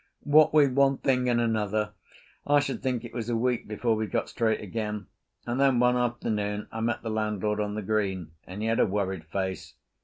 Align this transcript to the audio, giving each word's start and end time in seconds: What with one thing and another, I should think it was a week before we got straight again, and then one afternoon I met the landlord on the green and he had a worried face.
What 0.23 0.51
with 0.51 0.73
one 0.73 0.97
thing 0.97 1.29
and 1.29 1.39
another, 1.39 1.93
I 2.47 2.59
should 2.59 2.81
think 2.81 3.05
it 3.05 3.13
was 3.13 3.29
a 3.29 3.35
week 3.35 3.67
before 3.67 3.95
we 3.95 4.07
got 4.07 4.29
straight 4.29 4.59
again, 4.59 5.05
and 5.45 5.59
then 5.59 5.79
one 5.79 5.95
afternoon 5.95 6.67
I 6.71 6.79
met 6.81 7.03
the 7.03 7.11
landlord 7.11 7.59
on 7.59 7.75
the 7.75 7.83
green 7.83 8.31
and 8.47 8.63
he 8.63 8.67
had 8.67 8.79
a 8.79 8.87
worried 8.87 9.25
face. 9.25 9.75